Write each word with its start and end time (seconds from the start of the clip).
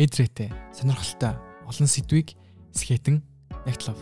эдрээтэй, 0.00 0.48
сонирхолтой 0.72 1.36
олон 1.68 1.88
сэдвийг 1.88 2.32
скетэн 2.72 3.20
нягтлав. 3.68 4.00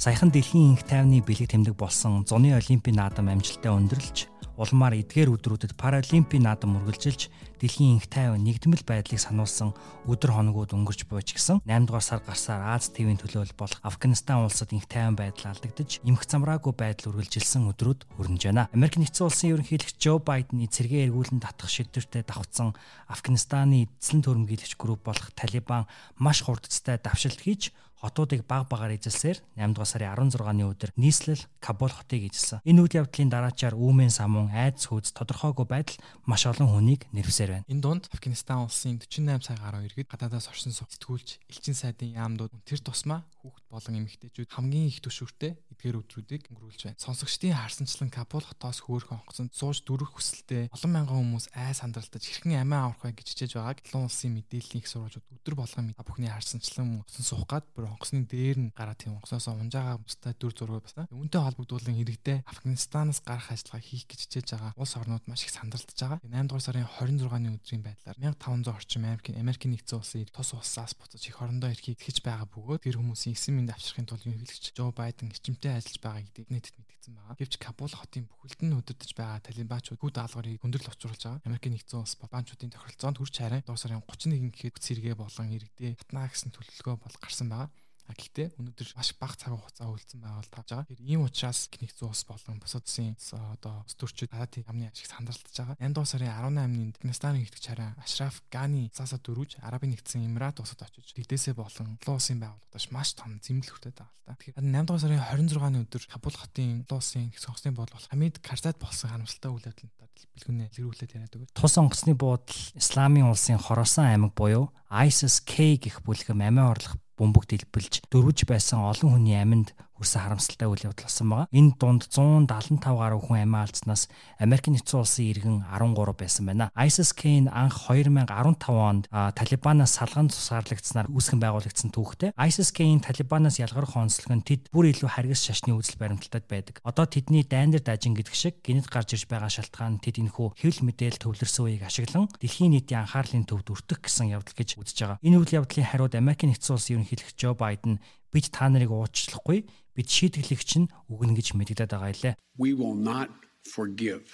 Саяхан 0.00 0.32
дэлхийн 0.32 0.80
инх 0.80 0.88
тайвны 0.88 1.20
бэлэг 1.20 1.52
тэмдэг 1.52 1.76
болсон 1.76 2.24
зуны 2.24 2.56
олимпийн 2.56 2.96
наадам 2.96 3.28
амжилттай 3.28 3.68
өндөрлөж 3.68 4.32
улмаар 4.56 4.96
эдгээр 4.96 5.36
өдрүүдэд 5.36 5.76
паралимпийн 5.76 6.48
наадам 6.48 6.80
үргэлжилж 6.80 7.28
дэлхийн 7.60 8.00
инх 8.00 8.08
тайван 8.08 8.40
нэгдмэл 8.40 8.88
байдлыг 8.88 9.20
сануулсан 9.20 9.76
өдөр 10.08 10.32
хоногуд 10.32 10.72
өнгөрч 10.72 11.04
буйч 11.04 11.36
гисэн 11.36 11.60
8 11.68 11.84
дугаар 11.84 12.02
сар 12.02 12.24
гарсаар 12.24 12.72
Аз 12.72 12.88
ТV-ийн 12.88 13.20
төлөөлөл 13.20 13.52
болох 13.60 13.78
Афганистан 13.84 14.48
улсад 14.48 14.72
инх 14.72 14.88
тайван 14.88 15.20
байдал 15.20 15.52
алдагдж 15.52 16.00
эмх 16.00 16.24
замраагүй 16.24 16.72
байдал 16.72 17.12
үргэлжилсэн 17.12 17.68
өдрүүд 17.68 18.08
хөрнөж 18.16 18.42
байна. 18.48 18.72
Америк 18.72 18.96
нэгдсэн 18.96 19.28
улсын 19.28 19.52
ерөнхийлөгч 19.52 20.00
Жо 20.00 20.16
Байден 20.16 20.64
эцэргээ 20.64 21.12
эргүүлэн 21.12 21.44
татах 21.44 21.68
шийдвэртэй 21.68 22.24
давхцсан 22.24 22.72
Афганистаны 23.12 23.92
эзлэн 24.00 24.24
төрөмгийлэгч 24.24 24.80
групп 24.80 25.04
болох 25.04 25.28
Талибан 25.36 25.84
маш 26.16 26.40
хурдцтай 26.40 26.96
давшилт 26.96 27.44
хийж 27.44 27.76
хотуудыг 28.00 28.46
баг 28.48 28.68
багаар 28.68 28.96
эзэлсээр 28.96 29.44
8 29.60 29.76
дугаар 29.76 29.90
сарын 29.92 30.32
16-ны 30.32 30.64
өдөр 30.72 30.90
нийслэл 30.96 31.44
Кабул 31.60 31.92
хотыг 31.92 32.32
эзэлсэн. 32.32 32.64
Энэ 32.64 32.80
үйл 32.80 32.98
явдлын 33.04 33.28
дараачаар 33.28 33.76
Үүмэн 33.76 34.08
самун 34.08 34.48
айдас 34.48 34.88
хүйц 34.88 35.12
тодорхойгүй 35.12 35.66
байдал 35.68 36.00
маш 36.24 36.48
олон 36.48 36.72
хүнийг 36.72 37.04
нэрвсээр 37.12 37.49
байна. 37.52 37.66
Энэ 37.68 37.82
дунд 37.82 38.04
Афганистан 38.14 38.62
улсын 38.64 38.98
48 39.02 39.42
сая 39.46 39.58
гаруй 39.58 39.86
иргэд 39.88 40.08
гадаадаас 40.08 40.48
орсон 40.48 40.72
сэтгүүлч 40.72 41.28
элчин 41.50 41.74
сайдын 41.74 42.14
яамдууд 42.14 42.52
тэр 42.64 42.80
тусмаа 42.80 43.26
хүүхэд 43.42 43.59
болон 43.70 44.02
эмэгтэйчүүд 44.02 44.50
хамгийн 44.50 44.90
их 44.90 45.00
түшүүртэй 45.00 45.54
эдгээр 45.80 46.00
өдрүүдийг 46.02 46.42
өнгөрүүлж 46.50 46.80
байна. 46.90 47.00
Сонсогчдын 47.00 47.56
харсанчлан 47.56 48.10
Капул 48.10 48.44
хотоос 48.44 48.82
хөөх 48.84 49.14
онгоцонд 49.14 49.54
сууж 49.54 49.80
дөрөх 49.86 50.18
хүсэлтэй 50.18 50.68
олон 50.74 50.90
мянган 50.90 51.16
хүмүүс 51.22 51.54
ай 51.56 51.72
сандралтаж 51.72 52.20
хэрхэн 52.20 52.60
амиа 52.60 52.90
аврах 52.90 53.06
вэ 53.06 53.16
гэж 53.16 53.28
хичээж 53.32 53.52
байгааг 53.56 53.78
Лон 53.94 54.10
улсын 54.10 54.34
мэдээллийн 54.34 54.82
их 54.82 54.90
сурвалжууд 54.90 55.26
өдөр 55.30 55.54
болгон 55.56 55.94
а 55.96 56.02
бүхний 56.04 56.28
харсанчлан 56.28 57.00
онгоцон 57.00 57.24
суух 57.24 57.46
гад 57.48 57.64
бүр 57.72 57.88
онгоцны 57.88 58.26
дээр 58.26 58.58
нь 58.58 58.72
гараа 58.76 58.98
тийм 58.98 59.16
онгоцоосоо 59.16 59.56
унжаагаа 59.56 60.02
бусдаа 60.02 60.34
дүр 60.36 60.52
зургаа 60.52 60.82
басна. 60.84 61.08
Үүнтэй 61.08 61.40
холбогдуулан 61.40 61.96
иргэдээ 62.02 62.44
Афганистанаас 62.44 63.22
гарах 63.24 63.48
ажиллагаа 63.54 63.80
хийх 63.80 64.04
гэж 64.10 64.20
хичээж 64.26 64.48
байгаа 64.58 64.72
улс 64.76 64.94
орнууд 64.98 65.24
маш 65.30 65.46
их 65.46 65.54
сандралтаж 65.54 65.96
байгаа. 65.96 66.20
8 66.26 66.48
дугаар 66.50 66.64
сарын 66.66 66.88
26-ны 66.90 67.48
өдрийн 67.56 67.82
байдлаар 67.86 68.16
1500 68.18 68.74
орчим 68.74 69.04
Америкийн 69.06 69.40
Америкийн 69.40 69.72
нэгдсэн 69.74 69.98
улсын 70.00 70.28
тус 70.28 70.50
улсаас 70.54 70.92
буцаж 70.98 71.22
эх 71.24 71.40
орондоо 71.40 71.70
ирэхийг 71.70 72.00
хэж 72.00 72.20
байгаа 72.20 72.48
бөгөөд 72.50 72.84
тэр 72.84 72.98
хүмүүсийн 73.00 73.36
9 73.36 73.59
энд 73.60 73.70
авчрахын 73.76 74.08
тулд 74.08 74.24
ерөнхийлөгч 74.24 74.72
Джо 74.72 74.88
Байден 74.90 75.28
хичмтэй 75.28 75.76
ажиллаж 75.76 76.00
байгаа 76.00 76.24
гэдэг 76.24 76.46
нийтэд 76.48 76.74
мэдгдсэн 76.80 77.12
байгаа. 77.14 77.36
Гэвч 77.36 77.54
Кабул 77.60 77.92
хотын 77.92 78.24
бүхэлд 78.24 78.60
нь 78.64 78.76
үдирдэж 78.80 79.10
байгаа 79.12 79.44
талибанчууд 79.44 80.00
гүд 80.00 80.14
даалгарыг 80.16 80.60
хөндрөл 80.64 80.90
учруулж 80.90 81.22
байгаа. 81.22 81.44
Америкийн 81.44 81.74
нэгдсэн 81.76 82.00
улс 82.00 82.14
банчуудын 82.16 82.72
тохиролцоонд 82.72 83.18
хүрч 83.20 83.34
харин 83.36 83.64
дуусарын 83.68 84.02
31 84.08 84.50
гэхэд 84.56 84.80
зэрэг 84.80 85.20
болон 85.20 85.48
иргэдээ 85.52 86.00
татна 86.00 86.24
гэсэн 86.26 86.50
төлөвлөгөө 86.56 86.96
бол 86.96 87.16
гарсан 87.20 87.48
байгаа. 87.52 87.68
Гэхдээ 88.14 88.46
өнөөдөр 88.58 88.88
маш 88.96 89.10
бага 89.18 89.36
цаг 89.36 89.52
хугацаа 89.54 89.88
үлдсэн 89.90 90.20
байгаа 90.20 90.40
бол 90.40 90.54
тавж 90.54 90.68
байгаа. 90.70 90.90
Тэр 90.90 91.02
ийм 91.02 91.20
учраас 91.26 91.68
гинх 91.70 91.92
зуус 91.94 92.24
болон 92.26 92.58
бусад 92.58 92.84
улсын 92.86 93.14
одоо 93.30 93.84
стөрчид 93.86 94.30
хаатын 94.30 94.64
амны 94.66 94.90
ашиг 94.90 95.06
сандралтж 95.06 95.54
байгаа. 95.54 95.76
8 95.78 95.94
дугаар 95.94 96.10
сарын 96.10 96.30
18-нд 96.30 96.96
Афганистанын 97.00 97.44
итгэж 97.46 97.64
хараа 97.70 97.94
Ашраф 98.02 98.42
Гани 98.50 98.90
цаасаа 98.90 99.20
дөрвж 99.22 99.62
Арабын 99.62 99.94
нэгдсэн 99.94 100.26
Эмират 100.26 100.58
улсад 100.60 100.82
очиж 100.82 101.14
дэлдээсээ 101.14 101.54
болон 101.54 101.98
олон 102.02 102.16
улсын 102.18 102.38
байгууллагаас 102.42 102.86
маш 102.90 103.14
том 103.14 103.38
зэмлэл 103.38 103.70
хүртээд 103.70 103.98
байгаа 103.98 104.10
л 104.10 104.26
та. 104.26 104.38
Тэгэхээр 104.38 104.58
8 104.58 104.86
дугаар 104.86 105.02
сарын 105.02 105.22
26-ны 105.22 105.78
өдөр 105.86 106.02
Кабул 106.10 106.36
хотын 106.36 106.84
улсын 106.90 107.30
сонгоцны 107.36 107.70
бодлол 107.72 108.06
Хамид 108.10 108.42
Карзад 108.42 108.76
болсон 108.82 109.10
харамсалтай 109.10 109.50
үйл 109.50 109.68
явдлаар 109.70 110.10
бэлгүнээ 110.36 110.68
илрүүлээд 110.76 111.14
яриад 111.16 111.36
өгöd. 111.36 111.52
Тус 111.56 111.74
онгоцны 111.80 112.14
буудал 112.14 112.60
Исламын 112.76 113.30
улсын 113.30 113.60
Хорасан 113.60 114.10
аймаг 114.10 114.34
буюу 114.36 114.72
ISIS-K 114.90 115.80
гэх 115.80 116.02
бүлэгэм 116.04 116.40
амиа 116.44 116.74
орлох 116.74 116.96
бөмбөг 117.20 117.44
дэлбэлж 117.44 118.08
дөрвж 118.08 118.48
байсан 118.48 118.80
олон 118.88 119.20
хүний 119.20 119.36
аминд 119.36 119.76
хүрсэн 120.00 120.24
харамсалтай 120.24 120.64
үйл 120.64 120.88
явдал 120.88 121.04
болсон 121.04 121.28
байгаа. 121.28 121.52
Энэ 121.52 121.76
дунд 121.76 122.02
175 122.08 122.80
гаруй 122.96 123.20
хүн 123.20 123.44
амиа 123.44 123.68
алдснаас 123.68 124.08
Америк 124.40 124.72
нэгдсэн 124.72 124.96
улсын 124.96 125.28
иргэн 125.28 125.58
13 125.68 126.16
байсан 126.16 126.44
байна. 126.48 126.72
ISIS-K-ийн 126.72 127.52
анх 127.52 127.76
2015 127.92 128.32
онд 128.72 129.04
Талибанаас 129.12 130.00
салган 130.00 130.32
тусгаарлагдсанаар 130.32 131.12
үүсгэн 131.12 131.40
байгуулагдсан 131.44 131.92
түүхтэй. 131.92 132.32
ISIS-K-ийн 132.32 133.04
Талибанаас 133.04 133.60
ялгарх 133.60 133.92
онцлог 134.00 134.32
нь 134.32 134.46
тэд 134.46 134.72
бүр 134.72 134.88
илүү 134.88 135.12
харгас 135.12 135.44
шашны 135.44 135.76
үзэл 135.76 136.00
баримталтай 136.00 136.40
байдаг. 136.48 136.80
Одоо 136.80 137.04
тэдний 137.04 137.44
дайндар 137.44 137.84
дажин 137.84 138.16
гэдэг 138.16 138.32
шиг 138.34 138.64
гинэт 138.64 138.88
гарч 138.88 139.12
ирж 139.14 139.28
байгаа 139.28 139.52
шалтгаан 139.52 140.00
тэд 140.00 140.24
энэхүү 140.24 140.56
хэвлэл 140.56 140.86
мэдээл 140.88 141.20
төвлөрсөн 141.20 141.64
үеийг 141.68 141.84
ашиглан 141.84 142.32
дэлхийн 142.40 142.72
нийтийн 142.72 143.04
анхаарлын 143.04 143.44
төвд 143.44 143.68
өртөх 143.68 144.00
гэсэн 144.00 144.32
явдал 144.32 144.56
гэж 144.56 144.80
үзэж 144.80 144.98
байгаа. 145.04 145.18
Энэ 145.20 145.36
үйл 145.36 145.56
явдлын 145.60 145.88
хариуд 145.90 146.14
Америк 146.16 146.46
нэгдсэн 146.48 146.74
улсын 146.74 146.94
ерөнхийлөгч 147.02 147.36
Жо 147.36 147.52
Байден 147.58 148.00
бид 148.32 148.46
та 148.54 148.70
нарыг 148.70 148.90
уучлахгүй 148.94 149.66
бид 149.94 150.08
шийтгэлэгч 150.08 150.70
нь 150.80 150.90
үгнэ 151.10 151.34
гэж 151.36 151.48
мэдэгдээд 151.58 151.90
байгаа 151.92 152.10
илээ. 152.14 152.34
We 152.56 152.70
will 152.72 152.96
not 152.96 153.28
forgive. 153.66 154.24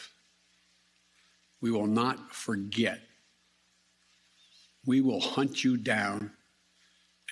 We 1.61 1.71
will 1.73 1.89
not 1.89 2.17
forget. 2.31 3.01
We 4.87 5.01
will 5.01 5.21
hunt 5.21 5.65
you 5.65 5.77
down 5.77 6.37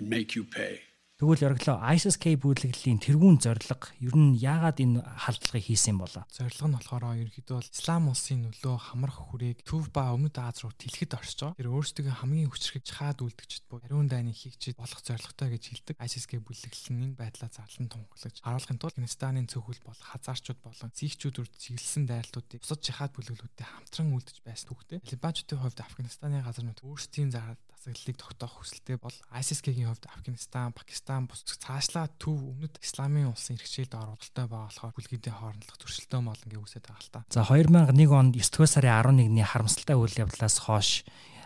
and 0.00 0.08
make 0.08 0.34
you 0.34 0.44
pay. 0.44 0.80
Тэгвэл 1.14 1.46
ёроглоо 1.46 1.78
ISIS-K 1.94 2.34
бүлэглэлийн 2.42 2.98
тэргүүн 2.98 3.38
зорилго 3.38 3.86
ер 4.02 4.14
нь 4.18 4.34
яагаад 4.34 4.82
энэ 4.82 4.98
халдлагыг 4.98 5.62
хийсэн 5.62 5.94
болоо? 5.94 6.26
Зорилго 6.26 6.66
нь 6.66 6.74
болохоор 6.74 7.14
ерөнхийдөө 7.22 7.70
Ислам 7.70 8.10
улсын 8.10 8.42
нөлөө 8.50 8.90
хамрах 8.90 9.30
хүрээг 9.30 9.62
төв 9.62 9.94
ба 9.94 10.10
өмнөд 10.10 10.42
Аз 10.42 10.66
руу 10.66 10.74
тэлэхэд 10.74 11.14
байгаа. 11.14 11.54
Тэр 11.54 11.70
өөрсдөө 11.70 12.18
хамгийн 12.18 12.50
хүчрхэг 12.50 12.82
чхаад 12.82 13.22
үлдэгчд 13.22 13.62
буй 13.70 13.78
ариун 13.86 14.10
дайны 14.10 14.34
хийгчид 14.34 14.74
болох 14.74 14.98
зорилготой 15.06 15.54
гэж 15.54 15.94
хэлдэг. 15.94 16.02
ISIS-K 16.02 16.42
бүлэглэл 16.42 16.98
нь 16.98 17.14
байдлаа 17.14 17.46
зарлан 17.46 17.86
тунхаглаж 17.94 18.36
харуулахын 18.42 18.82
тулд 18.82 18.98
Афганистаны 19.04 19.46
цөөхөл 19.46 19.86
бол 19.86 20.00
хазаарчууд 20.00 20.60
болон 20.66 20.90
сихчүүд 20.98 21.46
үрд 21.46 21.54
чиглэсэн 21.60 22.10
дайралтуудыг 22.10 22.58
бусад 22.58 22.82
жихад 22.82 23.14
бүлэглэлүүдтэй 23.14 23.66
хамтран 23.68 24.16
үлдэж 24.16 24.42
байсан 24.42 24.66
түүхтэй. 24.72 24.98
Талибанчуудын 25.04 25.60
хувьд 25.60 25.78
Афганистаны 25.78 26.40
газар 26.40 26.64
нут 26.64 26.80
өөрсдийн 26.82 27.30
зарад 27.30 27.60
засаглалыг 27.84 28.16
тогтоох 28.16 28.64
хүсэлтэй 28.64 28.96
бол 28.96 29.12
ISIS-гийн 29.28 29.92
хувьд 29.92 30.08
Афганистан, 30.08 30.72
Пакистан 30.72 31.03
бус 31.04 31.44
цаашлаа 31.44 32.08
төв 32.16 32.40
өмнөд 32.40 32.80
Исламын 32.80 33.32
улсын 33.32 33.60
хэрэгшээлд 33.60 33.94
оролцоотой 33.94 34.46
байгаа 34.48 34.68
болохоор 34.72 34.94
бүлгийн 34.96 35.36
хоорондох 35.36 35.76
зөрчилтэй 35.76 36.20
молон 36.24 36.48
гэж 36.48 36.60
үсэт 36.64 36.84
байгаа 36.88 37.04
л 37.04 37.12
та. 37.12 37.20
За 37.28 37.44
2001 37.44 38.08
онд 38.08 38.32
9 38.32 38.48
дугаар 38.48 38.72
сарын 38.72 39.28
11-ний 39.28 39.44
харамсалтай 39.44 39.96
үйл 39.96 40.16
явдлаас 40.24 40.56
хойш 40.64 41.04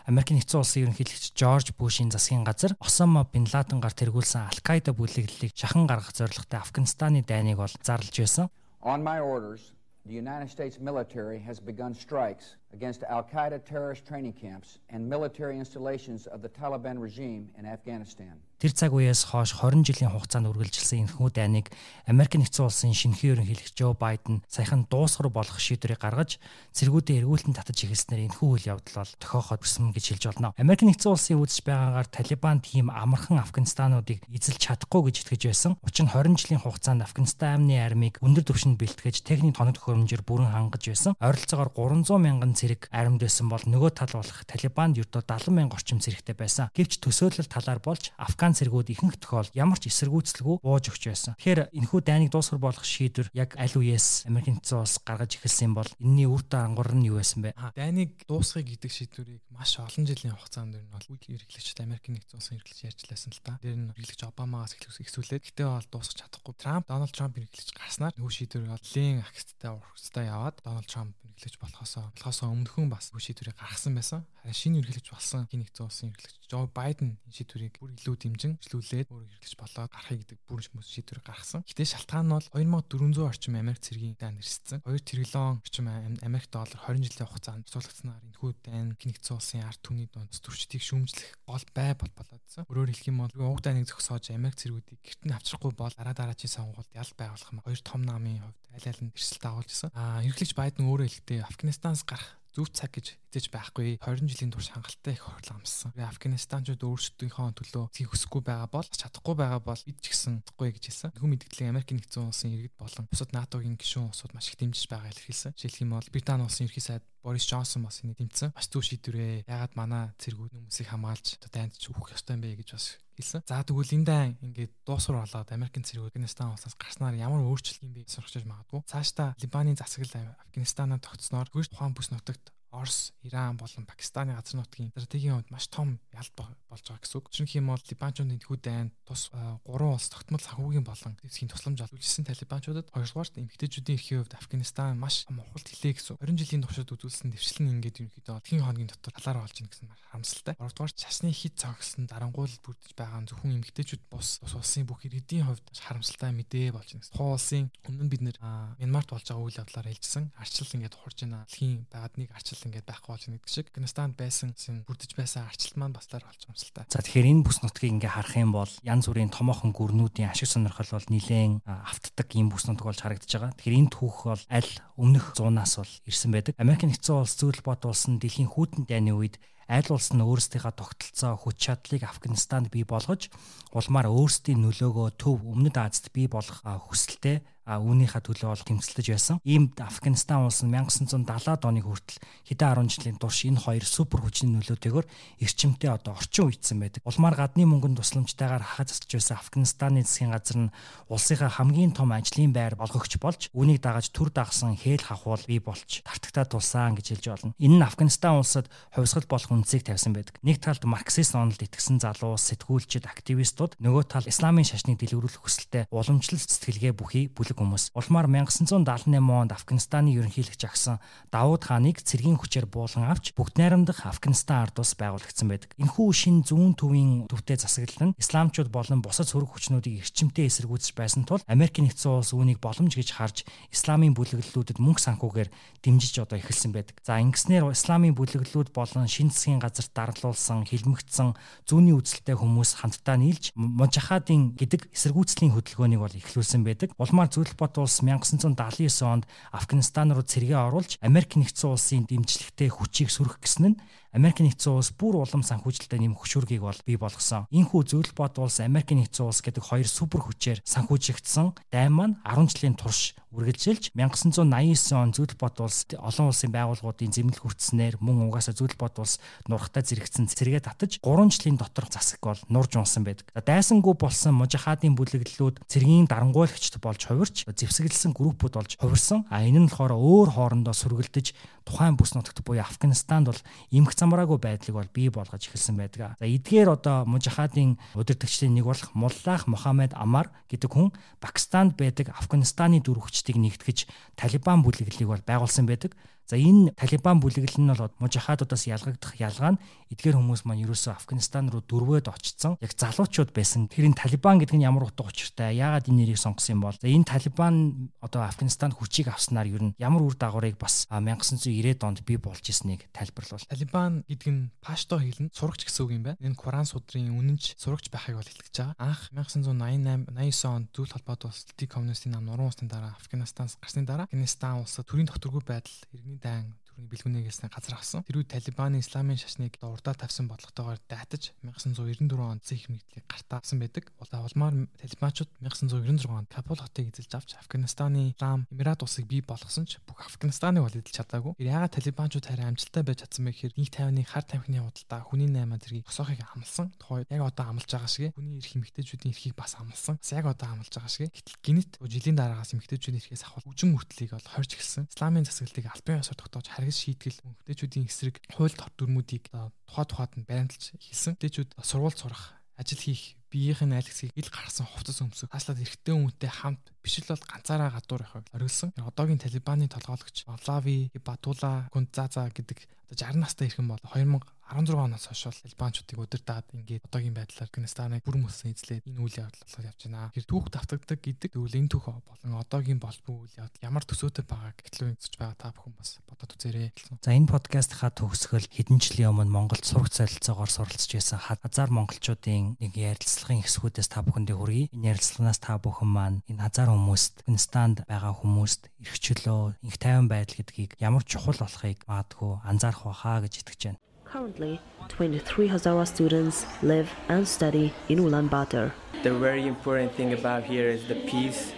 Америк 0.09 0.33
нэгдсэн 0.33 0.57
улсын 0.63 0.81
ерөнхийлөгч 0.89 1.37
Жорж 1.37 1.67
Бушийн 1.77 2.09
засгийн 2.09 2.41
газар 2.41 2.73
Осама 2.81 3.27
бин 3.29 3.45
Ладенгаар 3.45 3.93
тэргүүлсэн 3.93 4.49
Аль-Каида 4.49 4.97
бүлэглэлийг 4.97 5.53
шахан 5.53 5.85
гаргах 5.85 6.17
зорилготой 6.17 6.63
Афганистаны 6.65 7.21
дайныг 7.21 7.61
бол 7.61 7.75
зарлж 7.83 8.15
байсан. 8.17 8.49
On 8.81 9.03
my 9.03 9.19
orders, 9.21 9.75
the 10.09 10.17
United 10.17 10.49
States 10.49 10.79
military 10.79 11.37
has 11.45 11.59
begun 11.61 11.93
strikes 11.93 12.57
against 12.73 13.03
Al 13.03 13.23
Qaeda 13.23 13.59
terrorist 13.63 14.05
training 14.05 14.33
camps 14.33 14.79
and 14.89 15.09
military 15.09 15.57
installations 15.57 16.27
of 16.27 16.41
the 16.41 16.49
Taliban 16.49 16.99
regime 16.99 17.49
in 17.57 17.65
Afghanistan. 17.65 18.41
Тэр 18.59 18.75
цаг 18.75 18.91
үеэс 18.91 19.31
хойш 19.31 19.55
20 19.55 19.87
жилийн 19.87 20.11
хугацаанд 20.11 20.51
үргэлжилсэн 20.51 21.07
энэхүү 21.07 21.31
дайныг 21.31 21.71
Америк 22.11 22.35
нэгдсэн 22.35 22.67
улсын 22.67 22.91
шинэхэн 22.91 23.39
ерөнхийлөгч 23.39 23.71
Жо 23.71 23.95
Байден 23.95 24.43
саяхан 24.51 24.83
дуусгар 24.91 25.31
болох 25.31 25.63
шийдвэрийг 25.63 26.03
гаргаж 26.03 26.43
цэргүүдээ 26.75 27.23
эргүүлэн 27.23 27.55
татаж 27.55 27.87
эхэлснээр 27.87 28.27
энэхүү 28.27 28.47
үйл 28.51 28.67
явдал 28.75 28.99
бол 28.99 29.15
тохиоход 29.15 29.63
ирсэн 29.63 29.95
гэж 29.95 30.05
хэлж 30.11 30.23
болно. 30.27 30.51
Америк 30.59 30.83
нэгдсэн 30.83 31.07
улсын 31.07 31.39
үзэж 31.39 31.63
байгаагаар 31.71 32.07
Талибан 32.11 32.59
тийм 32.59 32.91
амархан 32.91 33.39
Афганистануудыг 33.39 34.27
эзэлж 34.27 34.59
чадахгүй 34.59 35.07
гэж 35.07 35.15
итгэж 35.23 35.41
байсан. 35.47 35.71
Учир 35.79 36.03
нь 36.03 36.11
20 36.11 36.35
жилийн 36.35 36.59
хугацаанд 36.59 37.07
Афганистаны 37.07 37.79
армийг 37.79 38.19
өндөр 38.19 38.43
түвшинд 38.43 38.75
бэлтгэж 38.75 39.23
техник 39.23 39.55
тоног 39.55 39.79
төхөөрөмжөөр 39.79 40.27
бүрэн 40.27 40.51
хангаж 40.51 40.83
байсан. 40.83 41.15
Ойролцоогоор 41.23 41.71
300 41.71 42.19
мянган 42.19 42.51
цэрэг 42.59 42.91
аримд 42.91 43.23
байсан 43.23 43.47
бол 43.47 43.63
нөгөө 43.63 43.91
тал 43.95 44.19
болох 44.19 44.43
Талибанд 44.43 44.99
ердөө 44.99 45.23
70 45.23 45.55
мянга 45.55 45.79
орчим 45.79 46.03
цэрэгтэй 46.03 46.35
байсан. 46.35 46.67
Гэвч 46.75 46.99
төсөөлөл 46.99 47.47
талаар 47.47 47.79
болж 47.79 48.11
Афган 48.19 48.51
цэргүүд 48.51 48.91
ихэнх 48.91 49.15
тохиол 49.23 49.47
ямар 49.55 49.79
ч 49.79 49.87
эсэргүүцэлгүй 49.87 50.59
бууж 50.59 50.85
өгч 50.91 51.03
байсан. 51.07 51.39
Тэгэхээр 51.39 51.71
энэхүү 51.71 51.99
дайныг 52.03 52.29
дуусгар 52.35 52.59
болгох 52.59 52.83
шийдвэр 52.83 53.31
яг 53.31 53.55
аль 53.55 53.71
үеэс 53.79 54.27
Америкийн 54.27 54.59
нэгдсэн 54.59 54.83
улс 54.83 54.99
гаргаж 54.99 55.39
эхэлсэн 55.39 55.71
бол 55.71 55.87
энэний 56.03 56.27
үр 56.27 56.43
дагавар 56.43 56.91
нь 56.99 57.07
юу 57.07 57.23
байсан 57.23 57.47
бэ? 57.47 57.55
Дайныг 57.79 58.27
дуусгахыг 58.27 58.75
гэдэг 58.75 58.91
шийдвэрийг 58.91 59.43
маш 59.55 59.79
олон 59.79 60.03
жилийн 60.03 60.35
хугацаанд 60.35 60.75
нь 60.75 60.91
бол 60.91 61.05
үйл 61.15 61.39
эрхлэгчд 61.39 61.79
Америкийн 61.79 62.19
нэгдсэн 62.19 62.39
улсын 62.43 62.57
эрхлэж 62.59 62.79
ярьжлаасан 62.91 63.31
л 63.31 63.43
та. 63.45 63.55
Тэр 63.63 63.77
нь 63.79 63.93
эрхлэгч 63.95 64.21
Обамаас 64.27 64.75
эхлүүлээд 64.75 65.47
гэтээ 65.47 65.67
бол 65.69 65.87
дуусгах 65.87 66.19
чадахгүй. 66.27 66.53
Трамп 66.59 66.85
Дональд 66.91 67.15
Трамп 67.15 67.39
эрхлэж 67.39 67.69
гарснаар 67.71 68.13
нөх 68.17 68.33
шийдвэр 68.33 68.67
бол 68.67 68.87
лен 68.95 69.23
акцтай 69.23 69.71
урагцтай 69.71 70.25
яваад 70.27 70.57
Дональд 70.65 70.89
Трамп 70.89 71.13
ерөнхийлөгч 71.39 71.55
болохоосоо 71.63 72.11
болохоосоо 72.11 72.51
өмнөхөн 72.51 72.91
бас 72.91 73.15
шийдвэрийг 73.15 73.55
гаргасан 73.55 73.95
байсан. 73.95 74.27
Харин 74.43 74.59
шинэ 74.59 74.77
ерөнхийлөгч 74.83 75.09
болсон 75.15 75.47
нэгдсэн 75.47 75.87
улсын 75.87 76.11
ерөнхийлөгч 76.11 76.39
Жо 76.51 76.67
Байден 76.67 77.15
энэ 77.15 77.35
шийдвэрийг 77.37 77.79
бүр 77.79 77.95
илүү 77.95 78.15
дэмжин 78.19 78.53
ижлүүлээд 78.59 79.07
өөр 79.07 79.23
ерөнхийлөгч 79.23 79.55
болоод 79.55 79.91
гарахыг 79.93 80.19
гэдэг 80.25 80.39
бүр 80.49 80.59
хүмүүс 80.67 80.89
шийдвэр 80.89 81.21
гаргасан. 81.23 81.63
Гэтэ 81.63 81.85
шалтгаан 81.85 82.27
нь 82.27 82.33
бол 82.35 82.47
2400 82.51 83.29
орчим 83.29 83.55
Америк 83.55 83.79
цэргийн 83.79 84.17
дан 84.19 84.35
нэрссэн. 84.35 84.83
2 84.83 84.99
тэрлион 85.05 85.61
орчим 85.63 85.87
Америк 86.25 86.49
доллар 86.51 86.79
20 86.89 87.05
жилийн 87.05 87.29
хугацаанд 87.29 87.69
цуглагдсанаар 87.69 88.25
энэхүү 88.25 88.51
Хин 88.65 88.97
нэгдсэн 88.97 89.37
улсын 89.37 89.61
ард 89.61 89.79
түмний 89.85 90.09
дунд 90.09 90.33
төрчдгийг 90.33 90.83
шүүмжлэх 90.83 91.37
гол 91.45 91.65
бай 91.77 91.93
бол 91.93 92.11
болоодсон. 92.17 92.65
Өөрөөр 92.65 92.89
хэлэх 92.89 93.09
юм 93.13 93.21
бол 93.21 93.53
уг 93.53 93.61
даныг 93.61 93.85
зогсоож 93.85 94.33
Америк 94.33 94.57
цэргүүдийг 94.57 94.99
гэрт 95.05 95.21
нь 95.29 95.35
авчрахгүй 95.37 95.71
бол 95.77 95.93
дараа 95.93 96.17
дараагийн 96.17 96.49
сонгуульд 96.49 96.89
ял 96.97 97.13
байгуулах 97.13 97.53
юм. 97.53 97.61
Хоёр 97.61 97.81
том 97.85 98.01
намын 98.01 98.41
хувьд 98.41 98.59
аль 98.73 98.89
аль 98.89 99.01
нь 99.05 99.13
эрсдэл 99.13 99.43
дагуулж 99.45 99.69
исэн. 99.69 99.93
Аа 99.93 100.25
ерөнхийлөгч 100.25 100.53
Байден 100.57 100.89
өөрөө 100.89 101.05
хэлэхдээ 101.05 101.28
Афганистанаас 101.37 102.01
гарах 102.09 102.39
зөв 102.49 102.67
цаг 102.73 102.89
гэж 102.97 103.13
хизэж 103.29 103.53
байхгүй 103.53 104.01
20 104.01 104.25
жилийн 104.25 104.49
турш 104.49 104.73
хангалттай 104.73 105.13
их 105.13 105.21
хорлоо 105.21 105.61
амссан. 105.61 105.93
Афганистанчууд 105.93 106.81
өөрсдийнхөө 106.81 107.53
төлөө 107.61 107.85
зийг 107.93 108.09
өсөхгүй 108.09 108.41
байгаа 108.41 108.69
бол 108.73 108.89
чадахгүй 108.89 109.35
байгаа 109.37 109.61
бол 109.61 109.81
бид 109.85 110.01
ч 110.01 110.09
гэсэн 110.09 110.41
чадахгүй 110.41 110.73
гэж 110.73 110.83
хэлсэн. 110.89 111.13
Хүн 111.13 111.29
мэдгдлийн 111.29 111.69
Америк 111.69 111.93
нэгдсэн 111.93 112.25
улсын 112.25 112.57
иргэд 112.57 112.75
болон 112.81 113.05
бусад 113.05 113.29
НАТОгийн 113.37 113.77
гишүүн 113.77 114.09
улсууд 114.09 114.33
маш 114.33 114.49
их 114.49 114.57
дэмжиж 114.57 114.89
байгаа 114.89 115.13
илэрхийлсэн. 115.13 115.53
Жишээлх 115.53 115.83
юм 115.85 115.93
бол 115.93 116.09
Британи 116.09 116.43
улсын 116.43 116.65
ерхий 116.65 116.81
сайд 116.81 117.05
Борис 117.23 117.45
Джонсон 117.45 117.83
бас 117.83 117.99
энийг 118.03 118.17
тэмцсэн. 118.17 118.55
Маш 118.55 118.67
зөв 118.71 118.83
шийдвэрээ. 118.83 119.47
Ягаад 119.47 119.73
манай 119.75 120.11
цэргүүд 120.19 120.55
хүмүүсийг 120.55 120.87
хамгаалж 120.87 121.39
одоо 121.39 121.51
дайнд 121.51 121.75
ч 121.75 121.91
өгөх 121.91 122.15
ёстой 122.15 122.39
юм 122.39 122.43
бэ 122.43 122.59
гэж 122.63 122.69
бас 122.75 122.85
хэлсэн. 123.19 123.43
За 123.43 123.59
тэгвэл 123.63 123.95
энэ 123.99 124.07
дан 124.07 124.27
ингээд 124.39 124.71
дуусвар 124.87 125.27
болоод 125.27 125.51
Америкийн 125.51 125.83
цэрэг 125.83 126.07
Афганистан 126.07 126.55
улсаас 126.55 126.79
гарснаар 126.79 127.19
ямар 127.19 127.43
өөрчлөлт 127.43 127.83
юм 127.83 127.91
бэ 127.91 128.07
гэж 128.07 128.15
сурахж 128.15 128.47
магадгүй. 128.47 128.81
Цаашдаа 128.87 129.35
Либаны 129.43 129.75
засаглал 129.75 130.35
Афганистанад 130.47 131.03
тогтсноор 131.03 131.51
хөрш 131.51 131.67
тухайн 131.67 131.91
бүс 131.91 132.15
нутагт 132.15 132.55
Орос, 132.71 133.13
Иран 133.23 133.57
болон 133.57 133.85
Пакистаны 133.85 134.35
газар 134.37 134.61
нутгийн 134.61 134.91
стратегийн 134.93 135.35
хувьд 135.41 135.49
маш 135.49 135.67
том 135.67 135.99
ялт 136.13 136.33
болж 136.37 136.85
байгаа 136.85 137.01
гэсэн 137.01 137.17
үг. 137.17 137.25
Жишээлх 137.33 137.57
юм 137.57 137.67
бол 137.73 137.81
Талибанчуудын 137.81 138.37
энэхүү 138.37 138.57
дайнд 138.61 138.93
тус 139.09 139.33
3 139.33 139.65
улс 139.65 140.07
тогтмол 140.13 140.39
санхүүгийн 140.39 140.85
болон 140.85 141.17
дэвсгийн 141.17 141.49
тусламж 141.49 141.81
олгуулсан 141.81 142.29
Талибанчуудад 142.29 142.87
хоёрдугаарт 142.93 143.41
эмэгтэйчүүдийн 143.41 143.97
эрхийн 143.97 144.19
хувьд 144.21 144.37
Афганистан 144.37 145.01
маш 145.01 145.25
том 145.25 145.41
ухалт 145.41 145.65
хэлээ 145.65 145.97
гэсэн. 145.97 146.21
20 146.21 146.37
жилийн 146.37 146.63
туршид 146.63 146.93
үзүүлсэн 146.93 147.33
дэвшил 147.33 147.59
нь 147.65 147.73
ингээд 147.73 147.99
ерөнхийдөө 148.05 148.37
дэлхийн 148.37 148.65
хоногийн 148.65 148.91
дотор 148.93 149.13
талаар 149.17 149.41
болж 149.49 149.57
ийн 149.57 149.69
гэсэн 149.69 149.89
харамсалтай. 150.13 150.53
Гуравдугаар 150.61 150.93
часны 150.93 151.33
хит 151.33 151.57
цогсон 151.57 152.05
дарангуул 152.05 152.53
бүрдэж 152.61 152.93
байгаа 152.93 153.25
зөвхөн 153.25 153.57
эмэгтэйчүүд 153.61 154.03
бус 154.13 154.41
ус 154.45 154.53
улсын 154.53 154.85
бүх 154.85 155.05
иргэдийн 155.05 155.45
хувьд 155.49 155.65
харамсалтай 155.73 156.33
мэдээ 156.33 156.73
болж 156.73 156.93
байна. 156.93 157.09
Тухайн 157.09 157.33
улсын 157.33 157.65
өмнө 157.85 158.09
бид 158.09 158.21
нэр 158.25 158.37
Мянмарт 158.81 159.09
болж 159.13 159.25
байгаа 159.25 159.45
үйл 159.45 159.61
явдлаар 159.61 159.89
хэлжсэн. 159.89 160.33
Арчлал 160.37 160.75
ингээд 160.77 160.97
хурж 160.97 161.17
байна. 161.25 161.45
Дэлхийн 161.45 161.85
байгаадныг 161.93 162.29
арчлал 162.33 162.58
арчил 162.59 162.75
ингээд 162.75 162.91
байхгүй 162.91 163.11
болж 163.15 163.23
байгаа 163.31 163.47
шиг 163.47 163.67
Афганистанд 163.71 164.13
байсан 164.19 164.51
бүрдэж 164.83 165.11
байсан 165.15 165.47
арчилт 165.47 165.75
маань 165.79 165.95
баслаар 165.95 166.27
болж 166.27 166.43
байгаа 166.43 166.51
юм 166.51 166.59
л 166.59 166.75
та. 166.75 166.83
За 166.91 166.99
тэгэхээр 166.99 167.31
энэ 167.31 167.43
бүс 167.47 167.59
нутгийг 167.63 167.93
ингээд 167.95 168.15
харах 168.19 168.35
юм 168.35 168.51
бол 168.51 168.73
янз 168.83 169.05
бүрийн 169.07 169.31
томоохон 169.31 169.71
гүрнүүдийн 169.71 170.31
ашиг 170.35 170.51
сонирхол 170.51 170.91
бол 170.91 171.07
нэлээд 171.07 171.63
автдаг 171.63 172.27
ийм 172.35 172.51
бүс 172.51 172.67
нутаг 172.67 172.83
болж 172.91 172.99
харагдаж 172.99 173.31
байгаа. 173.31 173.55
Тэгэхээр 173.55 173.79
энэ 173.79 173.93
түүх 173.95 174.17
бол 174.27 174.43
аль 174.51 174.71
өмнөх 174.99 175.25
зуунаас 175.39 175.73
бол 175.79 175.93
ирсэн 176.03 176.31
байдаг. 176.35 176.53
Америк 176.59 176.83
нэгдсэн 176.83 177.15
улс 177.15 177.39
зөвлөл 177.39 177.63
бот 177.63 177.87
улсын 177.87 178.19
дэлхийн 178.19 178.51
хүйтэн 178.51 178.83
дайны 178.83 179.15
үед 179.15 179.39
аль 179.69 179.93
улс 179.93 180.09
нь 180.11 180.25
өөрсдийнхөө 180.25 180.73
тогтолцоо 180.73 181.37
хүч 181.37 181.55
чадлыг 181.69 182.01
Афганистанд 182.03 182.73
бий 182.73 182.83
болгож 182.83 183.29
улмаар 183.69 184.09
өөрсдийн 184.09 184.65
нөлөөгөө 184.65 185.07
төв 185.21 185.45
Өмнөд 185.45 185.77
Азид 185.77 186.09
бий 186.09 186.25
болгох 186.25 186.65
хүсэлтэй 186.65 187.45
үүнийхээ 187.77 188.25
төлөө 188.25 188.49
бол 188.49 188.65
тэмцэлдэж 188.65 189.07
байсан. 189.13 189.37
Ийм 189.45 189.69
Афганистан 189.77 190.49
улс 190.49 190.65
нь 190.65 190.73
1970-аад 190.73 191.61
оны 191.69 191.85
хүртэл 191.85 192.17
хэдэн 192.49 192.89
10 192.89 192.89
жилийн 192.89 193.17
турш 193.21 193.45
энэ 193.45 193.61
хоёр 193.61 193.85
супер 193.85 194.25
хүчний 194.25 194.57
нөлөөтэйгээр 194.57 195.07
эрчимтэй 195.45 195.93
одоо 195.93 196.17
орчин 196.17 196.49
үйдсэн 196.49 196.81
байдаг. 196.81 197.05
Улмаар 197.05 197.35
гадны 197.37 197.69
мөнгөнд 197.69 198.01
тусламжтайгаар 198.01 198.65
хахад 198.65 198.89
засалж 198.89 199.11
байсан 199.13 199.37
Афганистаны 199.37 200.01
засгийн 200.01 200.33
газар 200.33 200.57
нь 200.57 200.73
улсынхаа 201.11 201.51
хамгийн 201.53 201.93
том 201.93 202.09
ажлын 202.09 202.49
байр 202.55 202.73
болгогч 202.73 203.21
болж 203.21 203.53
үүнийг 203.53 203.83
дагаж 203.85 204.09
төр 204.09 204.33
дагсан 204.33 204.73
хээл 204.73 205.05
хахуул 205.05 205.43
бий 205.45 205.61
болж 205.61 206.01
тартагтаа 206.01 206.45
тулсан 206.49 206.97
гэж 206.97 207.19
хэлж 207.19 207.25
болно. 207.29 207.53
Энэ 207.61 207.77
нь 207.77 207.85
Афганистан 207.85 208.39
улсад 208.39 208.65
хувьсгал 208.95 209.27
болох 209.29 209.51
үндсийг 209.51 209.83
тавьсан 209.85 210.15
байдаг. 210.15 210.39
Нэг 210.41 210.57
талд 210.63 210.83
марксист 210.87 211.35
оноолд 211.35 211.61
итгэсэн 211.61 211.99
залуус, 211.99 212.41
сэтгүүлчид, 212.49 213.05
активистууд, 213.05 213.75
нөгөө 213.77 214.03
тал 214.07 214.25
исламын 214.25 214.65
шашныг 214.65 214.97
дэлгэрүүлэх 214.99 215.43
хүсэлтэй 215.43 215.83
уламжлал 215.91 216.39
сэтгэлгээ 216.39 216.93
бүхий 216.95 217.25
бүлэг 217.29 217.58
хүмүүс. 217.59 217.91
Улмаар 217.99 218.31
1978 218.31 219.19
онд 219.19 219.51
Афганистаны 219.51 220.15
ерөнхийлөгч 220.15 220.63
агсан 220.63 221.03
Давууд 221.27 221.67
хааныг 221.67 221.99
цэргийн 221.99 222.39
хүчээр 222.39 222.71
буулган 222.71 223.11
авч 223.11 223.35
бүгд 223.35 223.59
найрамдах 223.59 224.07
Афганистан 224.07 224.63
ард 224.63 224.79
улс 224.79 224.95
байгуулагдсан 224.95 225.47
байдаг. 225.51 225.75
Энэхүү 225.75 226.07
шин 226.15 226.41
зүүн 226.47 226.79
төвийн 226.79 227.27
төвтэй 227.27 227.59
засаглал 227.59 228.15
нь 228.15 228.15
исламчууд 228.15 228.71
болон 228.71 229.03
бусад 229.03 229.27
сөрөг 229.27 229.51
хүчнүүдийг 229.51 230.07
эрчимтэй 230.07 230.47
эсэргүүцэж 230.47 230.95
байсан 230.95 231.27
тул 231.27 231.43
Америк 231.51 231.83
нэгдсэн 231.83 232.15
улс 232.15 232.31
үүнийг 232.31 232.63
боломж 232.63 232.95
гэж 232.95 233.09
харж 233.19 233.43
исламын 233.75 234.15
бүлэглэлүүдэд 234.15 234.79
мөнгө 234.79 235.03
санхүүгээр 235.03 235.49
дэмжиж 235.83 236.15
одоо 236.23 236.39
эхэлсэн 236.39 236.71
байдаг. 236.71 236.95
За 237.03 237.19
ингэснээр 237.19 237.67
исламын 237.73 238.15
бүлэглэлүүд 238.15 238.71
болон 238.71 239.09
шин 239.11 239.33
засгийн 239.33 239.59
газарт 239.59 239.91
дарлуулсан, 239.91 240.63
хилмигдсэн 240.69 241.35
зүүнний 241.67 241.95
үзэлтэй 241.97 242.35
хүмүүс 242.37 242.79
хамтдаа 242.79 243.17
нийлж 243.17 243.51
Мужахадын 243.55 244.55
гэдэг 244.55 244.93
эсэргүүцлийн 244.93 245.53
хөдөлгөөнийг 245.55 246.01
бол 246.01 246.15
эхлүүлсэн 246.15 246.61
байдаг. 246.63 246.93
Улмаар 247.01 247.29
зүйл 247.33 247.48
Хөлбот 247.49 247.81
улс 247.81 248.05
1979 248.05 249.01
онд 249.01 249.25
Афганистан 249.49 250.13
руу 250.13 250.21
цэргээ 250.21 250.69
оруулж 250.69 251.01
Америк 251.01 251.33
нэгдсэн 251.33 251.73
улсын 251.73 252.05
дэмжлэгтэй 252.05 252.69
хүчийг 252.69 253.09
сүрэх 253.09 253.41
гэсэн 253.41 253.73
нь 253.73 253.79
Америк 254.09 254.41
нэгдсэн 254.41 254.73
улс 254.73 254.89
бүр 254.89 255.21
улам 255.21 255.45
санхүүжилттэй 255.45 256.01
нэм 256.01 256.17
хөшүүргийг 256.17 256.65
бол 256.65 256.81
бий 256.81 256.97
болгосон. 256.97 257.45
Ийхүү 257.53 257.81
зөвлөл 257.85 258.17
бод 258.17 258.41
улс 258.41 258.57
Америк 258.57 258.89
нэгдсэн 258.89 259.29
улс 259.29 259.45
гэдэг 259.45 259.61
хоёр 259.61 259.85
супер 259.85 260.25
хүчээр 260.25 260.65
санхүүжигдсэн 260.65 261.53
дайм 261.69 261.93
маань 261.93 262.17
10 262.25 262.49
жилийн 262.49 262.73
турш 262.73 263.13
үргэлжилж 263.29 263.93
1989 263.93 264.97
он 264.97 265.13
зөвлөл 265.13 265.37
бод 265.37 265.61
улс 265.61 265.85
олон 265.93 266.33
улсын 266.33 266.49
байгууллагуудын 266.49 267.13
зэмлэл 267.13 267.37
хүртснээр 267.45 268.01
мөн 268.01 268.25
угаасаа 268.25 268.57
зөвлөл 268.57 268.81
бод 268.81 268.97
улс 268.97 269.21
нурхтаа 269.45 269.85
зэрэгцэн 269.85 270.25
цэргээ 270.25 270.65
татаж 270.65 270.97
3 271.05 271.29
жилийн 271.29 271.61
дотор 271.61 271.85
засаг 271.93 272.17
бол 272.25 272.41
нурж 272.49 272.73
унсан 272.81 273.05
байдаг. 273.05 273.29
Дайсангүй 273.37 273.93
болсон 273.93 274.33
мужихадын 274.33 274.97
бүлэглэлүүд 274.97 275.61
цэргийн 275.69 276.09
дарангуйлагчд 276.09 276.81
болж 276.81 277.05
хувирч 277.05 277.45
зэвсэглсэн 277.45 278.17
группүүд 278.17 278.57
болж 278.57 278.71
хувирсан. 278.81 279.29
А 279.29 279.45
энэ 279.45 279.61
нь 279.61 279.69
болохоор 279.69 279.93
өөр 279.93 280.29
хоорондоо 280.33 280.73
сүргэлдэж 280.73 281.37
тухайн 281.69 281.93
бүс 281.93 282.17
нутагт 282.17 282.41
буюу 282.41 282.65
Афганистанд 282.65 283.29
бол 283.29 283.41
эмх 283.69 283.93
замраагүй 283.93 284.41
байдлыг 284.41 284.73
бол 284.73 284.89
бий 284.89 285.13
болгож 285.13 285.45
эхэлсэн 285.45 285.77
байдаг. 285.77 286.17
За 286.17 286.25
эдгээр 286.25 286.73
одоо 286.73 287.05
мужихадын 287.05 287.77
удирдагчдын 287.93 288.57
нэг 288.57 288.65
болох 288.65 288.89
Муллах 288.97 289.45
Мухаммед 289.45 289.93
Амар 289.93 290.33
гэдэг 290.49 290.73
хүн 290.73 290.89
Пакистанд 291.21 291.77
байдаг 291.77 292.09
Афганистаны 292.17 292.81
дөрвөгчдийг 292.81 293.37
нэгтгэж 293.37 293.85
Талибан 294.17 294.65
бүлэглэлийг 294.65 295.13
бол 295.13 295.21
байгуулсан 295.21 295.69
байдаг. 295.69 295.93
За 296.29 296.37
энэ 296.37 296.77
Талибан 296.77 297.17
бүлэглэл 297.17 297.57
нь 297.57 297.73
бол 297.73 297.89
мужихадуудаас 297.97 298.69
ялгагдах 298.69 299.17
ялгаа 299.17 299.57
нь 299.57 299.61
эдгээр 299.89 300.21
хүмүүс 300.21 300.45
маань 300.45 300.61
ерөөсөө 300.61 301.01
Афганистан 301.01 301.49
руу 301.49 301.65
дөрвөөд 301.65 302.05
очсон. 302.05 302.53
Яг 302.61 302.77
залуучууд 302.77 303.33
байсан. 303.33 303.65
Тэр 303.65 303.89
энэ 303.89 303.97
Талибан 303.97 304.37
гэдэг 304.37 304.61
нь 304.61 304.67
ямар 304.69 304.85
утга 304.85 305.09
учиртай? 305.09 305.57
Яагаад 305.57 305.89
энэ 305.89 306.05
нэрийг 306.05 306.21
сонгосон 306.21 306.61
юм 306.61 306.69
бол? 306.69 306.77
За 306.77 306.85
энэ 306.85 307.09
Талибан 307.09 307.89
одоо 307.97 308.29
Афганистанд 308.29 308.77
хүчийг 308.77 309.09
авснаар 309.09 309.49
ер 309.49 309.73
нь 309.73 309.75
ямар 309.81 310.05
үр 310.05 310.13
дагаврыг 310.13 310.61
бас 310.61 310.85
1990-ад 310.93 311.81
онд 311.81 312.05
бий 312.05 312.21
болж 312.21 312.45
ирснийг 312.45 312.85
тайлбарлавал. 312.93 313.49
Талибан 313.49 314.05
гэдэг 314.05 314.29
нь 314.29 314.53
пашто 314.61 315.01
хэлэнд 315.01 315.33
сурагч 315.33 315.65
гэсэн 315.65 315.81
үг 315.81 315.91
юм 315.97 316.03
байна. 316.13 316.21
Энэ 316.21 316.37
Куран 316.37 316.69
судрын 316.69 317.09
үнэнч 317.09 317.57
сурагч 317.57 317.89
байхыг 317.89 318.21
бол 318.21 318.29
илтгэж 318.29 318.53
байгаа. 318.53 318.77
Анх 318.77 319.09
1988 319.17 320.13
89 320.13 320.45
онд 320.45 320.67
зүйл 320.77 320.93
холбоот 320.93 321.25
улсуудын 321.25 321.65
коммунистийн 321.73 322.13
нам 322.13 322.29
нуруу 322.29 322.53
улсны 322.53 322.69
дараа 322.69 322.93
Афганистанаас 323.01 323.57
гарсны 323.57 323.81
дараа 323.89 324.05
Афганистан 324.05 324.61
улсад 324.61 324.85
төрийн 324.85 325.09
докторгүй 325.09 325.41
байдал 325.41 325.73
иргэний 325.89 326.18
дан 326.21 326.58
төрний 326.79 327.23
бэлгүүнээс 327.23 327.43
газар 327.51 327.75
авсан. 327.75 328.03
Тэр 328.07 328.23
үед 328.23 328.31
Талибаны 328.31 328.79
исламын 328.79 329.19
шашныг 329.19 329.59
урдаа 329.59 329.93
тавьсан 329.93 330.31
бодлоготойгоор 330.31 330.79
дайтаж 330.87 331.35
1994 331.43 332.15
онд 332.15 332.43
зэх 332.45 332.69
мэдлийг 332.71 333.03
гартаасан 333.03 333.59
байдаг. 333.59 333.91
Улмаар 333.99 334.67
Талибанчууд 334.79 335.29
1996 335.43 336.07
онд 336.07 336.29
Кабул 336.31 336.59
хотыг 336.59 336.95
эзэлж 336.95 337.11
авч 337.15 337.35
Афганистаны 337.43 338.15
Ислам 338.15 338.47
Эмират 338.51 338.83
улсыг 338.83 339.07
бий 339.07 339.21
болгосон 339.21 339.65
ч 339.67 339.79
бүх 339.83 340.07
Афганистаныг 340.07 340.63
бол 340.63 340.71
эзэлж 340.71 340.95
чадаагүй. 340.95 341.33
Яагаад 341.39 341.75
Талибанчууд 341.75 342.25
харин 342.25 342.55
амжилттай 342.55 342.83
байж 342.83 343.03
чадсан 343.03 343.27
бэ 343.27 343.35
гэхээр 343.35 343.53
нийт 343.59 343.73
тайвны 343.75 344.03
хар 344.07 344.23
тамхины 344.23 344.63
худалдаа 344.63 345.03
хүний 345.03 345.27
8 345.27 345.59
зэргийг 345.59 345.85
босоохыг 345.85 346.23
амлсан. 346.31 346.71
Тухай 346.79 347.03
яг 347.09 347.23
одоо 347.27 347.45
амлж 347.51 347.67
байгаа 347.67 347.91
шиг 347.91 348.15
хүний 348.15 348.39
эрх 348.39 348.55
эмэгтэйчүүдийн 348.55 349.11
эрхийг 349.11 349.35
бас 349.35 349.55
амлсан. 349.59 349.99
Бас 349.99 350.11
яг 350.15 350.25
одоо 350.25 350.47
амлж 350.47 350.71
байгаа 350.71 350.91
шиг. 350.91 351.11
Гэтэл 351.11 351.39
гинэт 351.43 351.71
жилийн 351.79 352.15
дараагаас 352.15 352.53
эмэгтэйчүүдийн 352.55 353.01
эрхээс 353.01 353.25
авах 353.27 353.47
үжин 353.49 353.73
мөртлийг 353.73 354.13
бол 354.13 354.27
хорж 354.29 354.51
эхэлсэн. 354.55 354.87
Исламын 354.93 355.25
засаглалыг 355.25 355.65
албан 355.69 356.01
ёсоор 356.01 356.17
тогтоож 356.19 356.47
харгаж 356.49 356.68
ягс 356.69 356.79
шийтгэл 356.85 357.19
эмэгтэйчүүдийн 357.25 357.89
эсрэг 357.89 358.15
хууль 358.31 358.53
дор 358.53 358.71
дүрмүүдийг 358.77 359.33
тухай 359.33 359.85
тухайд 359.89 360.13
нь 360.15 360.27
баримталж 360.29 360.77
хэлсэн. 360.77 361.17
Эмэгтэйчүүд 361.17 361.49
сургууль 361.59 361.97
сурах 361.97 362.37
ажил 362.55 362.79
хийх 362.79 363.19
биеийн 363.29 363.73
айл 363.73 363.85
хэсгийг 363.85 364.13
ил 364.17 364.29
гарсан 364.29 364.65
хувцас 364.65 364.99
өмсөх 365.05 365.29
цаашлаад 365.29 365.61
эрэгтэй 365.61 365.93
хүнтэй 365.93 366.31
хамт 366.33 366.63
биш 366.81 366.97
л 366.99 367.13
бол 367.13 367.23
ганцаараа 367.29 367.69
гадуур 367.69 368.01
явахыг 368.01 368.27
орилсон. 368.33 368.73
Одоогийн 368.73 369.21
Талибаны 369.21 369.69
толгойлогч 369.69 370.25
Олави 370.25 370.89
Батула 370.97 371.69
Гунзаза 371.69 372.25
гэдэг 372.33 372.65
60 372.89 373.21
настай 373.21 373.47
ирхэн 373.47 373.69
бол 373.69 373.81
2000 373.85 374.17
16 374.49 374.73
оноос 374.73 375.05
хойш 375.05 375.29
Албанчуудыг 375.29 375.99
удирдаад 376.01 376.45
ингээд 376.57 376.89
одоогийн 376.89 377.13
байдлаар 377.13 377.45
Афганистаныг 377.45 378.01
бүр 378.01 378.17
мөсөн 378.25 378.57
эзлээд 378.57 378.89
энэ 378.89 378.97
үйл 378.97 379.21
явдал 379.21 379.45
болоод 379.45 379.69
явж 379.69 379.81
байна. 379.85 380.09
Тэр 380.09 380.25
түүх 380.25 380.45
давтагддаг 380.49 380.99
гэдэг 381.05 381.31
тэгвэл 381.37 381.59
энэ 381.61 381.69
түүх 381.69 381.85
болон 381.85 382.33
одоогийн 382.41 382.81
болбоо 382.81 383.29
үйл 383.29 383.35
явдал 383.37 383.61
ямар 383.61 383.85
төсөөтэй 383.85 384.25
байгааг 384.25 384.57
гэтлүү 384.57 384.97
зөвж 384.97 385.13
байгаа 385.21 385.37
та 385.37 385.53
бүхэн 385.53 385.77
бас 385.77 386.01
бодоод 386.09 386.33
үзээрэй. 386.33 386.69
За 386.97 387.13
энэ 387.13 387.29
подкастынхаа 387.29 387.91
төгсгөл 387.93 388.49
хэдэн 388.49 388.81
жилийн 388.81 389.13
өмнө 389.13 389.29
Монголд 389.29 389.65
сурах 389.69 389.93
солилцоогоор 389.93 390.49
суралцж 390.49 390.97
байсан 390.97 391.21
хазар 391.21 391.69
монголчуудын 391.69 392.57
нэг 392.57 392.73
ярилцлагын 392.73 393.45
хэсгүүдээс 393.45 393.89
та 393.93 394.01
бүхэндээ 394.01 394.33
хүргэе. 394.33 394.73
Энэ 394.73 394.97
ярилцлаганаас 394.97 395.39
та 395.45 395.61
бүхэн 395.61 395.89
маань 395.93 396.17
энэ 396.25 396.41
хазар 396.41 396.73
хүмүүст 396.73 397.21
Афганистанд 397.29 397.85
байгаа 397.85 398.13
хүмүүст 398.17 398.73
эрхчлөө, 398.81 399.61
их 399.61 399.77
тайван 399.77 400.09
байдал 400.09 400.41
гэдгийг 400.41 400.73
ямар 400.81 401.03
чухал 401.05 401.37
болохыг 401.37 401.85
магадгүй 401.85 402.41
анзаарах 402.43 402.83
байхаа 402.89 403.21
гэж 403.23 403.33
итгэж 403.45 403.61
байна. 403.69 403.79
Currently, 404.11 404.59
23 404.87 405.49
Hazara 405.49 405.85
students 405.85 406.47
live 406.63 406.89
and 407.09 407.27
study 407.27 407.71
in 407.89 407.99
Ulaanbaatar. 407.99 408.71
The 409.03 409.13
very 409.13 409.45
important 409.45 409.93
thing 409.93 410.13
about 410.13 410.43
here 410.45 410.67
is 410.67 410.87
the 410.87 410.95
peace 410.95 411.53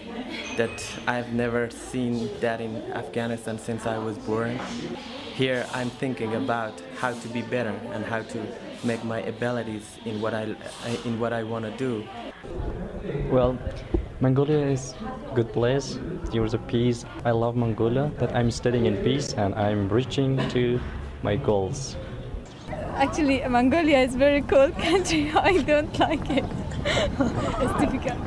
that 0.58 0.84
I've 1.08 1.32
never 1.32 1.70
seen 1.70 2.30
that 2.42 2.60
in 2.60 2.76
Afghanistan 2.92 3.58
since 3.58 3.86
I 3.86 3.98
was 4.00 4.18
born. 4.18 4.60
Here 5.34 5.66
I'm 5.74 5.90
thinking 5.92 6.36
about 6.36 6.74
how 7.00 7.14
to 7.14 7.28
be 7.30 7.42
better 7.42 7.74
and 7.94 8.04
how 8.04 8.22
to 8.22 8.40
make 8.84 9.02
my 9.06 9.22
abilities 9.22 9.88
in 10.04 10.20
what 10.20 10.34
I 10.34 10.54
in 11.06 11.22
what 11.22 11.32
I 11.32 11.44
want 11.44 11.64
to 11.64 11.72
do. 11.78 12.04
Well, 13.32 13.58
Mongolia 14.20 14.60
is 14.60 14.94
a 15.32 15.36
good 15.36 15.54
place. 15.54 15.98
There's 16.34 16.54
a 16.54 16.60
peace. 16.68 17.06
I 17.24 17.32
love 17.32 17.56
Mongolia 17.56 18.12
that 18.20 18.36
I'm 18.36 18.52
studying 18.52 18.88
in 18.88 18.98
peace 18.98 19.32
and 19.34 19.56
I'm 19.56 19.88
reaching 19.88 20.36
to 20.50 20.82
my 21.24 21.38
goals. 21.38 21.96
Actually, 22.96 23.42
Mongolia 23.48 24.00
is 24.00 24.16
very 24.16 24.42
cold 24.42 24.78
country. 24.78 25.32
I 25.36 25.58
don't 25.64 25.98
like 26.00 26.30
it. 26.30 26.46
it's 26.86 27.80
difficult. 27.80 28.20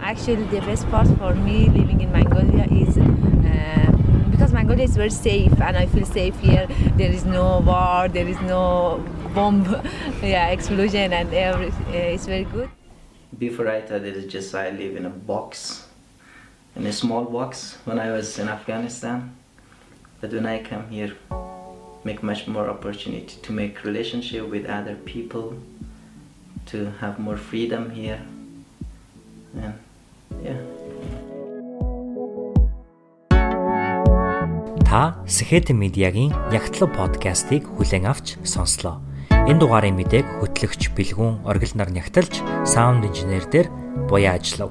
Actually, 0.00 0.44
the 0.44 0.60
best 0.60 0.88
part 0.90 1.08
for 1.18 1.34
me 1.34 1.68
living 1.68 2.00
in 2.00 2.12
Mongolia 2.12 2.66
is 2.70 2.96
uh, 2.98 3.92
because 4.30 4.52
Mongolia 4.52 4.84
is 4.84 4.96
very 4.96 5.10
safe 5.10 5.60
and 5.60 5.76
I 5.76 5.86
feel 5.86 6.04
safe 6.04 6.38
here. 6.40 6.66
There 6.96 7.10
is 7.10 7.24
no 7.24 7.60
war, 7.60 8.08
there 8.08 8.28
is 8.28 8.40
no 8.42 9.02
bomb, 9.34 9.64
yeah, 10.22 10.48
explosion, 10.48 11.12
and 11.12 11.32
every, 11.32 11.68
uh, 11.68 12.14
it's 12.14 12.26
very 12.26 12.44
good. 12.44 12.70
Before 13.38 13.68
I 13.68 13.80
thought 13.80 14.02
it 14.02 14.14
was 14.14 14.26
just 14.26 14.54
I 14.54 14.70
live 14.70 14.96
in 14.96 15.06
a 15.06 15.10
box, 15.10 15.86
in 16.76 16.86
a 16.86 16.92
small 16.92 17.24
box 17.24 17.78
when 17.84 17.98
I 17.98 18.12
was 18.12 18.38
in 18.38 18.48
Afghanistan. 18.48 19.34
But 20.20 20.32
when 20.32 20.46
I 20.46 20.62
come 20.62 20.88
here, 20.88 21.16
make 22.06 22.22
much 22.22 22.46
more 22.46 22.68
opportunity 22.70 23.34
to 23.42 23.50
make 23.52 23.82
relationship 23.82 24.44
with 24.54 24.64
other 24.78 24.96
people, 25.12 25.46
to 26.70 26.78
have 27.00 27.18
more 27.18 27.36
freedom 27.36 27.90
here. 27.90 28.22
And 29.58 29.74
yeah. 30.46 30.60
Та 34.86 35.18
Сэхэт 35.26 35.74
медиагийн 35.74 36.30
Ягтлаг 36.54 36.94
подкастыг 36.94 37.66
хүлээн 37.66 38.06
авч 38.06 38.38
сонслоо. 38.46 39.02
Энэ 39.50 39.58
дугаарын 39.58 39.98
мэдээг 39.98 40.38
хөтлөгч 40.38 40.94
Бэлгүн 40.94 41.42
Оргил 41.42 41.74
нар 41.74 41.90
нягтлж 41.90 42.38
саунд 42.62 43.02
инженер 43.02 43.50
дээр 43.50 43.66
буяа 44.06 44.38
ажиллав. 44.38 44.70